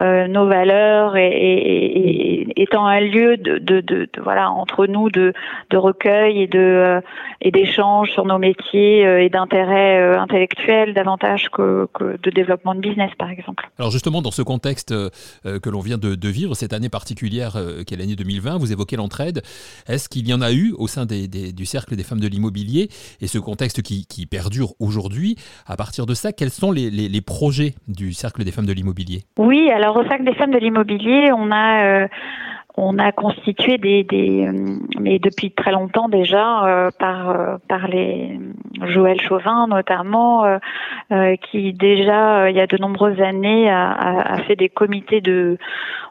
nos 0.00 0.48
valeurs 0.48 1.16
et, 1.16 1.28
et, 1.28 2.40
et, 2.50 2.62
étant 2.62 2.86
un 2.86 3.00
lieu 3.00 3.36
de, 3.36 3.58
de, 3.58 3.80
de 3.80 4.08
voilà 4.22 4.50
entre 4.50 4.86
nous 4.86 5.10
de, 5.10 5.32
de 5.70 5.76
recueil 5.76 6.42
et 6.42 6.46
de 6.46 6.58
euh, 6.58 7.00
et 7.40 7.50
d'échange 7.50 8.10
sur 8.10 8.24
nos 8.24 8.38
métiers 8.38 9.02
et 9.24 9.28
d'intérêt 9.28 10.16
intellectuel 10.16 10.94
davantage 10.94 11.48
que, 11.50 11.88
de 12.00 12.30
développement 12.30 12.74
de 12.74 12.80
business, 12.80 13.10
par 13.18 13.30
exemple. 13.30 13.68
Alors 13.78 13.90
justement, 13.90 14.22
dans 14.22 14.30
ce 14.30 14.42
contexte 14.42 14.94
que 15.44 15.70
l'on 15.70 15.80
vient 15.80 15.98
de, 15.98 16.28
vivre, 16.28 16.54
cette 16.54 16.72
année 16.72 16.88
particulière 16.88 17.52
qui 17.86 17.94
est 17.94 17.96
l'année 17.96 18.16
2020, 18.16 18.58
vous 18.58 18.72
évoquez 18.72 18.96
l'entraide. 18.96 19.42
Est-ce 19.86 20.08
qu'il 20.08 20.26
y 20.28 20.34
en 20.34 20.40
a 20.40 20.52
eu 20.52 20.72
au 20.78 20.88
sein 20.88 21.04
du 21.06 21.66
cercle 21.66 21.94
des 21.94 22.02
femmes 22.02 22.20
de 22.20 22.28
l'immobilier 22.28 22.88
et 23.20 23.26
ce 23.26 23.38
contexte 23.38 23.82
qui, 23.82 24.26
perdure 24.26 24.72
aujourd'hui 24.80 25.36
À 25.66 25.76
partir 25.76 26.06
de 26.06 26.14
ça, 26.14 26.32
quels 26.32 26.50
sont 26.50 26.72
les, 26.72 26.90
les 26.90 27.20
projets 27.20 27.74
du 27.86 28.12
cercle 28.12 28.44
des 28.44 28.50
femmes 28.50 28.66
de 28.66 28.72
l'immobilier? 28.72 29.22
Oui, 29.38 29.70
alors 29.70 29.96
au 29.96 30.04
cercle 30.04 30.24
des 30.24 30.34
femmes 30.34 30.52
de 30.52 30.58
l'immobilier, 30.58 31.30
on 31.32 31.50
a 31.52 32.08
on 32.76 32.98
a 32.98 33.10
constitué 33.12 33.78
des, 33.78 34.04
des, 34.04 34.50
mais 35.00 35.18
depuis 35.18 35.50
très 35.50 35.72
longtemps 35.72 36.08
déjà 36.08 36.64
euh, 36.66 36.90
par 36.98 37.30
euh, 37.30 37.56
par 37.68 37.88
les 37.88 38.38
Joël 38.82 39.18
Chauvin 39.20 39.66
notamment, 39.66 40.44
euh, 41.10 41.36
qui 41.36 41.72
déjà 41.72 42.50
il 42.50 42.56
y 42.56 42.60
a 42.60 42.66
de 42.66 42.76
nombreuses 42.76 43.20
années 43.20 43.70
a, 43.70 43.92
a, 43.92 44.38
fait 44.42 44.56
des 44.56 44.68
comités 44.68 45.22
de, 45.22 45.56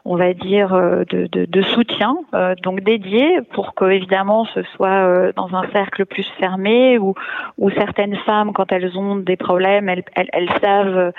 on 0.04 0.16
va 0.16 0.32
dire 0.32 0.70
de, 1.08 1.28
de, 1.30 1.44
de 1.44 1.62
soutien, 1.62 2.16
donc 2.64 2.80
dédiés 2.80 3.40
pour 3.52 3.74
que 3.74 3.84
évidemment 3.84 4.44
ce 4.46 4.62
soit 4.74 5.32
dans 5.36 5.54
un 5.54 5.68
cercle 5.72 6.04
plus 6.04 6.26
fermé 6.40 6.98
où 6.98 7.14
où 7.58 7.70
certaines 7.70 8.16
femmes 8.26 8.52
quand 8.52 8.72
elles 8.72 8.98
ont 8.98 9.16
des 9.16 9.36
problèmes, 9.36 9.88
elles 9.88 10.02
elles, 10.16 10.30
elles 10.32 10.50
savent 10.60 11.12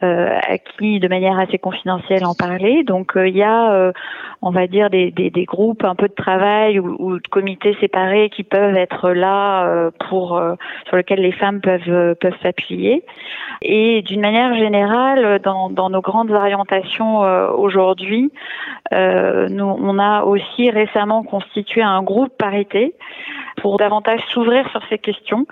à 0.00 0.58
qui 0.58 1.00
de 1.00 1.08
manière 1.08 1.38
assez 1.38 1.58
confidentielle 1.58 2.24
en 2.24 2.34
parler. 2.34 2.82
Donc 2.84 3.12
il 3.16 3.36
y 3.36 3.42
a, 3.42 3.92
on 4.40 4.50
va 4.50 4.66
dire 4.66 4.88
des, 4.94 5.44
groupes 5.44 5.84
un 5.84 5.94
peu 5.94 6.08
de 6.08 6.14
travail 6.14 6.78
ou, 6.78 7.18
de 7.18 7.28
comités 7.28 7.76
séparés 7.80 8.30
qui 8.30 8.44
peuvent 8.44 8.76
être 8.76 9.10
là 9.10 9.66
euh, 9.66 9.90
pour 10.08 10.36
euh, 10.36 10.54
sur 10.86 10.96
lesquels 10.96 11.20
les 11.20 11.32
femmes 11.32 11.60
peuvent 11.60 11.82
euh, 11.88 12.14
peuvent 12.14 12.36
s'appuyer. 12.42 13.04
Et 13.62 14.02
d'une 14.02 14.20
manière 14.20 14.54
générale, 14.54 15.40
dans, 15.42 15.90
nos 15.90 16.00
grandes 16.00 16.30
orientations 16.30 17.20
aujourd'hui, 17.56 18.30
nous 18.92 19.64
on 19.64 19.98
a 19.98 20.24
aussi 20.24 20.70
récemment 20.70 21.22
constitué 21.22 21.82
un 21.82 22.02
groupe 22.02 22.36
parité 22.36 22.94
pour 23.62 23.78
davantage 23.78 24.20
s'ouvrir 24.28 24.68
sur 24.70 24.80
ces 24.90 24.98
questions, 24.98 25.46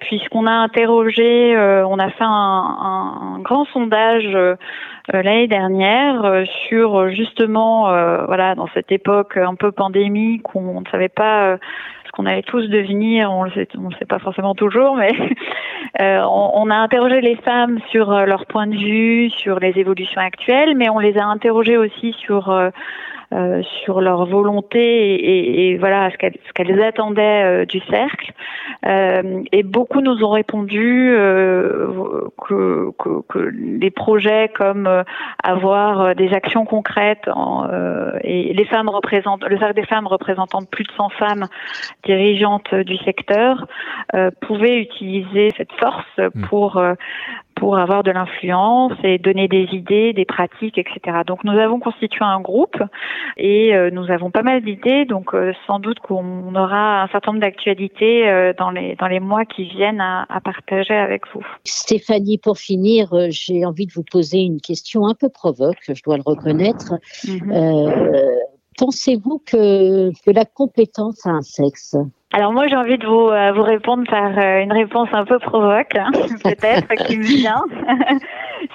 puisqu'on 0.00 0.46
a 0.46 0.52
interrogé, 0.52 1.56
on 1.86 1.98
a 1.98 2.10
fait 2.10 2.24
un, 2.24 3.38
grand 3.40 3.64
sondage 3.66 4.36
l'année 5.08 5.48
dernière 5.48 6.44
sur 6.68 7.08
justement 7.10 7.86
voilà 8.36 8.54
dans 8.54 8.68
cette 8.74 8.92
époque 8.92 9.38
un 9.38 9.54
peu 9.54 9.72
pandémique 9.72 10.54
où 10.54 10.60
on 10.60 10.80
ne 10.82 10.86
savait 10.90 11.08
pas 11.08 11.56
ce 12.04 12.12
qu'on 12.12 12.26
allait 12.26 12.42
tous 12.42 12.68
devenir, 12.68 13.32
on 13.32 13.46
ne 13.46 13.50
on 13.78 13.90
sait 13.92 14.04
pas 14.04 14.18
forcément 14.18 14.54
toujours, 14.54 14.94
mais 14.96 15.12
on, 15.98 16.50
on, 16.54 16.70
a 16.70 16.76
interrogé 16.76 17.22
les 17.22 17.36
femmes 17.36 17.78
sur 17.90 18.10
leur 18.10 18.44
point 18.44 18.66
de 18.66 18.76
vue, 18.76 19.30
sur 19.30 19.58
les 19.58 19.78
évolutions 19.78 20.20
actuelles, 20.20 20.76
mais 20.76 20.90
on 20.90 20.98
les 20.98 21.16
a 21.16 21.24
interrogées 21.24 21.78
aussi 21.78 22.12
sur 22.18 22.50
euh, 23.32 23.60
sur 23.82 24.00
leur 24.00 24.24
volonté 24.26 24.78
et, 24.78 25.70
et 25.70 25.78
voilà 25.78 26.12
ce 26.12 26.16
qu'elles, 26.16 26.38
ce 26.46 26.52
qu'elles 26.52 26.80
attendaient 26.80 27.42
euh, 27.42 27.64
du 27.64 27.80
cercle. 27.90 28.32
Euh, 28.86 29.42
et 29.50 29.64
beaucoup 29.64 30.00
nous 30.00 30.22
ont 30.22 30.30
répondu 30.30 31.12
que, 32.46 32.92
que, 32.96 33.20
que, 33.28 33.50
des 33.52 33.90
projets 33.90 34.48
comme 34.54 34.88
avoir 35.42 36.14
des 36.14 36.32
actions 36.34 36.64
concrètes 36.66 37.26
en, 37.26 37.68
et 38.22 38.52
les 38.52 38.64
femmes 38.66 38.88
représentent 38.88 39.44
le 39.44 39.58
cercle 39.58 39.74
des 39.74 39.86
femmes 39.86 40.06
représentant 40.06 40.60
plus 40.62 40.84
de 40.84 40.92
100 40.96 41.08
femmes 41.10 41.46
dirigeantes 42.04 42.74
du 42.74 42.96
secteur 42.98 43.66
pouvaient 44.40 44.78
utiliser 44.78 45.52
cette 45.56 45.72
force 45.72 46.06
hmm. 46.18 46.42
pour 46.48 46.80
pour 47.56 47.78
avoir 47.78 48.02
de 48.02 48.10
l'influence 48.10 48.92
et 49.02 49.18
donner 49.18 49.48
des 49.48 49.66
idées, 49.72 50.12
des 50.12 50.24
pratiques, 50.24 50.78
etc. 50.78 51.22
Donc 51.26 51.42
nous 51.42 51.58
avons 51.58 51.80
constitué 51.80 52.24
un 52.24 52.40
groupe 52.40 52.80
et 53.36 53.74
euh, 53.74 53.90
nous 53.90 54.10
avons 54.10 54.30
pas 54.30 54.42
mal 54.42 54.62
d'idées. 54.62 55.06
Donc 55.06 55.34
euh, 55.34 55.52
sans 55.66 55.78
doute 55.78 55.98
qu'on 56.00 56.54
aura 56.54 57.02
un 57.02 57.08
certain 57.08 57.32
nombre 57.32 57.42
d'actualités 57.42 58.28
euh, 58.28 58.52
dans 58.56 58.70
les 58.70 58.94
dans 58.96 59.08
les 59.08 59.20
mois 59.20 59.44
qui 59.44 59.64
viennent 59.64 60.00
à, 60.00 60.26
à 60.28 60.40
partager 60.40 60.94
avec 60.94 61.22
vous. 61.34 61.44
Stéphanie, 61.64 62.38
pour 62.38 62.58
finir, 62.58 63.08
j'ai 63.30 63.64
envie 63.64 63.86
de 63.86 63.92
vous 63.92 64.04
poser 64.04 64.40
une 64.40 64.60
question 64.60 65.06
un 65.06 65.14
peu 65.14 65.28
provoque, 65.28 65.78
je 65.88 66.02
dois 66.02 66.16
le 66.16 66.22
reconnaître. 66.24 66.94
Mhm. 67.26 67.52
Pensez-vous 68.78 69.42
que, 69.46 70.10
que 70.22 70.30
la 70.30 70.44
compétence 70.44 71.24
a 71.24 71.30
un 71.30 71.42
sexe? 71.42 71.96
Alors 72.32 72.52
moi 72.52 72.66
j'ai 72.66 72.76
envie 72.76 72.98
de 72.98 73.06
vous, 73.06 73.28
euh, 73.28 73.52
vous 73.52 73.62
répondre 73.62 74.02
par 74.10 74.36
euh, 74.36 74.60
une 74.60 74.72
réponse 74.72 75.08
un 75.12 75.24
peu 75.24 75.38
provoque, 75.38 75.94
hein, 75.96 76.10
peut-être, 76.44 76.88
qui 77.06 77.18
me 77.18 77.22
vient. 77.22 77.64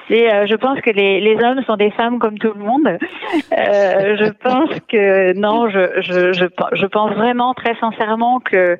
C'est, 0.07 0.33
euh, 0.33 0.45
je 0.45 0.55
pense 0.55 0.79
que 0.79 0.89
les, 0.89 1.19
les 1.19 1.35
hommes 1.43 1.61
sont 1.63 1.75
des 1.75 1.91
femmes 1.91 2.19
comme 2.19 2.37
tout 2.37 2.53
le 2.55 2.63
monde. 2.63 2.87
Euh, 2.87 4.15
je 4.17 4.31
pense 4.31 4.69
que 4.87 5.33
non, 5.33 5.69
je, 5.69 6.01
je, 6.01 6.33
je, 6.33 6.45
je, 6.73 6.85
pense 6.85 7.11
vraiment 7.11 7.53
très 7.53 7.75
sincèrement 7.75 8.39
que, 8.39 8.77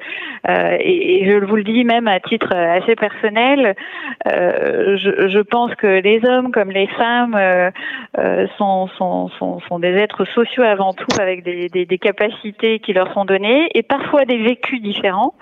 et, 0.48 1.24
et, 1.24 1.30
je 1.30 1.46
vous 1.46 1.56
le 1.56 1.64
dis 1.64 1.84
même 1.84 2.08
à 2.08 2.20
titre 2.20 2.56
assez 2.56 2.96
personnel, 2.96 3.76
je, 4.26 5.28
je, 5.28 5.40
pense 5.40 5.74
que 5.76 5.88
les 5.88 6.22
hommes 6.26 6.52
comme 6.52 6.72
les 6.72 6.88
femmes 6.88 7.38
sont, 8.58 8.88
sont, 8.98 9.30
sont, 9.40 9.60
sont, 9.62 9.80
des 9.80 9.96
êtres 9.96 10.26
sociaux 10.26 10.64
avant 10.64 10.94
tout, 10.94 11.08
avec 11.20 11.44
des, 11.44 11.68
des, 11.68 11.86
des 11.86 11.98
capacités 11.98 12.80
qui 12.80 12.94
leur 12.94 13.12
sont 13.14 13.26
données 13.26 13.70
et 13.74 13.84
parfois 13.84 14.26
des 14.26 14.38
vécus 14.38 14.61
différents. 14.80 15.34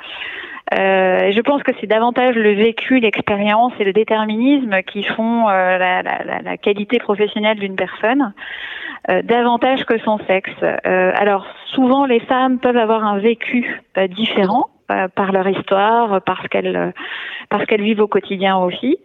Euh, 0.73 1.31
je 1.31 1.41
pense 1.41 1.63
que 1.63 1.71
c'est 1.79 1.87
davantage 1.87 2.35
le 2.35 2.53
vécu, 2.53 2.99
l'expérience 2.99 3.73
et 3.79 3.83
le 3.83 3.93
déterminisme 3.93 4.83
qui 4.83 5.03
font 5.03 5.49
euh, 5.49 5.77
la, 5.77 6.57
qualité 6.57 6.99
professionnelle 6.99 7.57
d'une 7.57 7.75
personne, 7.75 8.33
euh, 9.09 9.21
davantage 9.23 9.85
que 9.85 9.97
son 9.99 10.19
sexe. 10.27 10.51
Alors 10.83 11.47
souvent, 11.73 12.05
les 12.05 12.19
femmes 12.19 12.59
peuvent 12.59 12.77
avoir 12.77 13.03
un 13.03 13.17
vécu 13.17 13.81
différent 14.09 14.69
par 15.15 15.31
leur 15.31 15.47
histoire, 15.47 16.21
parce 16.21 16.47
qu'elles 16.47 16.93
parce 17.49 17.65
qu'elles 17.65 17.81
vivent 17.81 18.01
au 18.01 18.07
quotidien 18.07 18.57
aussi, 18.57 18.99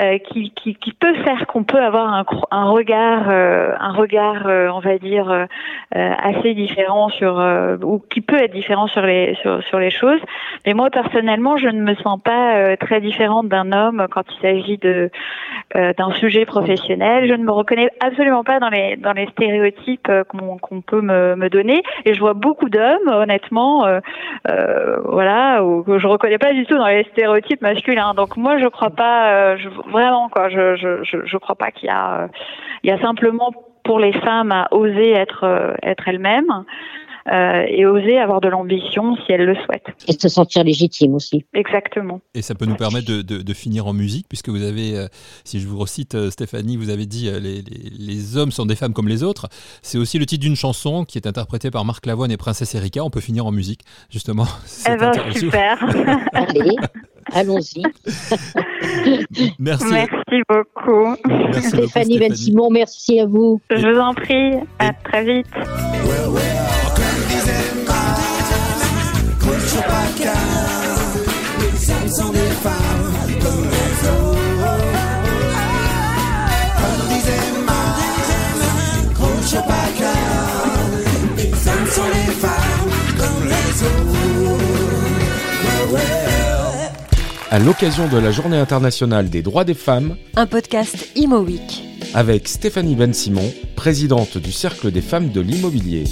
euh, 0.00 0.18
qui, 0.18 0.52
qui, 0.52 0.74
qui, 0.76 0.92
peut 0.92 1.14
faire 1.24 1.46
qu'on 1.46 1.64
peut 1.64 1.82
avoir 1.82 2.12
un, 2.14 2.24
un 2.52 2.70
regard, 2.70 3.28
euh, 3.28 3.72
un 3.80 3.92
regard, 3.92 4.46
euh, 4.46 4.68
on 4.68 4.78
va 4.78 4.98
dire, 4.98 5.28
euh, 5.30 5.46
assez 5.92 6.54
différent 6.54 7.08
sur, 7.08 7.36
ou 7.82 8.00
qui 8.10 8.20
peut 8.20 8.40
être 8.40 8.52
différent 8.52 8.86
sur 8.86 9.02
les 9.02 9.34
sur, 9.42 9.62
sur 9.64 9.78
les 9.78 9.90
choses. 9.90 10.20
Mais 10.66 10.74
moi 10.74 10.88
personnellement, 10.90 11.56
je 11.56 11.66
ne 11.68 11.80
me 11.82 11.94
sens 11.96 12.20
pas 12.22 12.76
très 12.76 13.00
différente 13.00 13.48
d'un 13.48 13.72
homme 13.72 14.06
quand 14.10 14.22
il 14.30 14.40
s'agit 14.40 14.78
de 14.78 15.10
d'un 15.74 16.12
sujet 16.12 16.44
professionnel. 16.44 17.28
Je 17.28 17.34
ne 17.34 17.44
me 17.44 17.50
reconnais 17.50 17.90
absolument 18.00 18.44
pas 18.44 18.60
dans 18.60 18.68
les 18.68 18.96
dans 18.96 19.12
les 19.12 19.26
stéréotypes 19.28 20.10
qu'on 20.28 20.58
qu'on 20.58 20.80
peut 20.80 21.00
me, 21.00 21.34
me 21.34 21.48
donner, 21.48 21.82
et 22.04 22.14
je 22.14 22.20
vois 22.20 22.34
beaucoup 22.34 22.68
d'hommes, 22.68 23.08
honnêtement, 23.08 23.84
voilà, 25.20 25.62
ou 25.62 25.82
que 25.82 25.98
je 25.98 26.06
reconnais 26.06 26.38
pas 26.38 26.54
du 26.54 26.64
tout 26.64 26.78
dans 26.78 26.86
les 26.86 27.04
stéréotypes 27.12 27.60
masculins. 27.60 28.14
Donc 28.14 28.38
moi, 28.38 28.56
je 28.56 28.66
crois 28.68 28.88
pas, 28.88 29.34
euh, 29.34 29.58
je, 29.58 29.68
vraiment 29.90 30.30
quoi, 30.30 30.48
je, 30.48 30.76
je, 30.76 31.26
je, 31.26 31.36
crois 31.36 31.56
pas 31.56 31.70
qu'il 31.70 31.88
y 31.88 31.92
a, 31.92 32.22
euh, 32.22 32.28
il 32.82 32.88
y 32.88 32.90
a 32.90 32.98
simplement 33.02 33.52
pour 33.84 34.00
les 34.00 34.14
femmes 34.14 34.50
à 34.50 34.66
oser 34.70 35.10
être 35.10 35.44
euh, 35.44 35.74
être 35.82 36.08
elles-mêmes. 36.08 36.64
Euh, 37.28 37.64
et 37.68 37.84
oser 37.84 38.18
avoir 38.18 38.40
de 38.40 38.48
l'ambition 38.48 39.16
si 39.16 39.32
elles 39.32 39.44
le 39.44 39.54
souhaitent. 39.54 39.88
Et 40.08 40.12
se 40.12 40.28
sentir 40.28 40.64
légitime 40.64 41.14
aussi. 41.14 41.44
Exactement. 41.54 42.20
Et 42.34 42.42
ça 42.42 42.54
peut 42.54 42.66
nous 42.66 42.76
permettre 42.76 43.06
de, 43.06 43.22
de, 43.22 43.42
de 43.42 43.54
finir 43.54 43.86
en 43.86 43.92
musique, 43.92 44.26
puisque 44.28 44.48
vous 44.48 44.62
avez, 44.62 44.96
euh, 44.96 45.06
si 45.44 45.60
je 45.60 45.68
vous 45.68 45.78
recite 45.78 46.14
euh, 46.14 46.30
Stéphanie, 46.30 46.76
vous 46.76 46.90
avez 46.90 47.06
dit 47.06 47.30
les, 47.30 47.40
les, 47.40 47.62
les, 47.98 48.36
hommes 48.36 48.50
sont 48.50 48.66
des 48.66 48.76
femmes 48.76 48.94
comme 48.94 49.08
les 49.08 49.22
autres. 49.22 49.48
C'est 49.82 49.98
aussi 49.98 50.18
le 50.18 50.26
titre 50.26 50.42
d'une 50.42 50.56
chanson 50.56 51.04
qui 51.04 51.18
est 51.18 51.26
interprétée 51.26 51.70
par 51.70 51.84
Marc 51.84 52.06
Lavoine 52.06 52.30
et 52.30 52.36
Princesse 52.36 52.74
Erika. 52.74 53.04
On 53.04 53.10
peut 53.10 53.20
finir 53.20 53.46
en 53.46 53.52
musique, 53.52 53.80
justement. 54.10 54.46
Eh 54.88 54.96
ben, 54.96 55.12
super. 55.34 55.78
Allez. 56.32 56.76
Allons-y. 57.32 57.82
merci. 59.58 59.84
Merci 59.90 60.42
beaucoup. 60.48 61.16
Merci 61.26 61.68
Stéphanie 61.68 62.18
Ben 62.18 62.34
Simon, 62.34 62.70
merci 62.70 63.20
à 63.20 63.26
vous. 63.26 63.60
Je 63.70 63.86
vous 63.86 64.00
en 64.00 64.14
prie. 64.14 64.54
À 64.78 64.92
très 64.92 65.24
vite. 65.24 65.46
À 87.52 87.58
l'occasion 87.58 88.06
de 88.06 88.16
la 88.16 88.30
Journée 88.30 88.58
internationale 88.58 89.28
des 89.28 89.42
droits 89.42 89.64
des 89.64 89.74
femmes, 89.74 90.14
un 90.36 90.46
podcast 90.46 91.08
Imo 91.16 91.40
Week 91.40 91.82
avec 92.14 92.46
Stéphanie 92.46 92.94
Ben 92.94 93.12
Simon, 93.12 93.52
présidente 93.74 94.38
du 94.38 94.52
Cercle 94.52 94.92
des 94.92 95.00
femmes 95.00 95.30
de 95.30 95.40
l'immobilier. 95.40 96.04